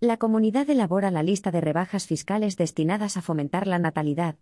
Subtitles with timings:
[0.00, 4.36] La comunidad elabora la lista de rebajas fiscales destinadas a fomentar la natalidad.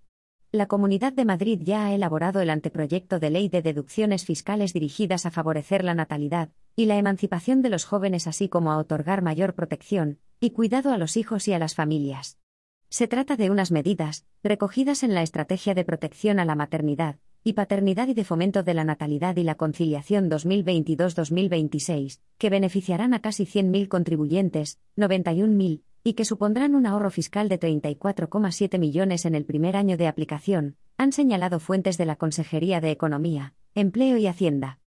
[0.52, 5.24] La Comunidad de Madrid ya ha elaborado el anteproyecto de ley de deducciones fiscales dirigidas
[5.24, 9.54] a favorecer la natalidad y la emancipación de los jóvenes, así como a otorgar mayor
[9.54, 12.38] protección y cuidado a los hijos y a las familias.
[12.90, 17.16] Se trata de unas medidas, recogidas en la Estrategia de Protección a la Maternidad
[17.46, 23.20] y Paternidad y de Fomento de la Natalidad y la Conciliación 2022-2026, que beneficiarán a
[23.20, 29.44] casi 100.000 contribuyentes, 91.000, y que supondrán un ahorro fiscal de 34,7 millones en el
[29.44, 34.80] primer año de aplicación, han señalado fuentes de la Consejería de Economía, Empleo y Hacienda.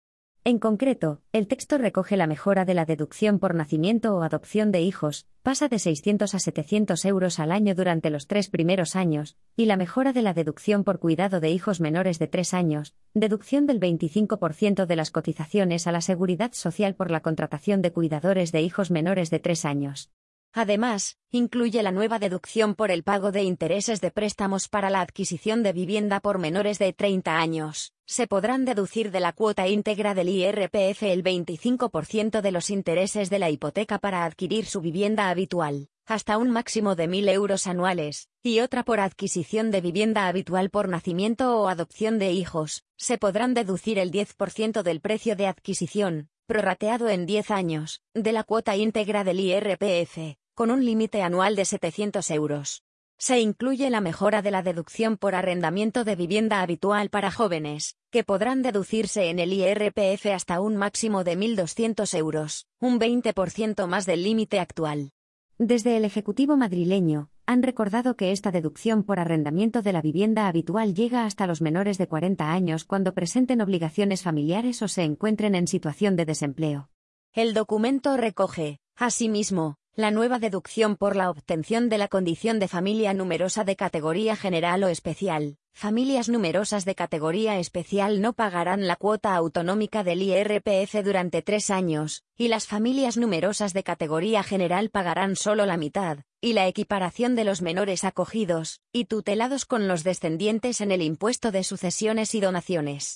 [0.45, 4.81] En concreto, el texto recoge la mejora de la deducción por nacimiento o adopción de
[4.81, 9.67] hijos, pasa de 600 a 700 euros al año durante los tres primeros años, y
[9.67, 13.81] la mejora de la deducción por cuidado de hijos menores de tres años, deducción del
[13.81, 18.91] 25% de las cotizaciones a la seguridad social por la contratación de cuidadores de hijos
[18.91, 20.11] menores de tres años.
[20.53, 25.63] Además, incluye la nueva deducción por el pago de intereses de préstamos para la adquisición
[25.63, 27.93] de vivienda por menores de 30 años.
[28.07, 33.39] Se podrán deducir de la cuota íntegra del IRPF el 25% de los intereses de
[33.39, 38.61] la hipoteca para adquirir su vivienda habitual, hasta un máximo de 1.000 euros anuales, y
[38.61, 42.85] otra por adquisición de vivienda habitual por nacimiento o adopción de hijos.
[42.97, 48.43] Se podrán deducir el 10% del precio de adquisición, prorrateado en 10 años, de la
[48.43, 52.85] cuota íntegra del IRPF, con un límite anual de 700 euros.
[53.19, 58.25] Se incluye la mejora de la deducción por arrendamiento de vivienda habitual para jóvenes, que
[58.25, 64.23] podrán deducirse en el IRPF hasta un máximo de 1.200 euros, un 20% más del
[64.23, 65.11] límite actual.
[65.59, 70.95] Desde el Ejecutivo madrileño, han recordado que esta deducción por arrendamiento de la vivienda habitual
[70.95, 75.67] llega hasta los menores de 40 años cuando presenten obligaciones familiares o se encuentren en
[75.67, 76.91] situación de desempleo.
[77.33, 83.15] El documento recoge, asimismo, la nueva deducción por la obtención de la condición de familia
[83.15, 85.57] numerosa de categoría general o especial.
[85.73, 92.23] Familias numerosas de categoría especial no pagarán la cuota autonómica del IRPF durante tres años,
[92.37, 97.43] y las familias numerosas de categoría general pagarán solo la mitad, y la equiparación de
[97.43, 103.07] los menores acogidos y tutelados con los descendientes en el impuesto de sucesiones y donaciones.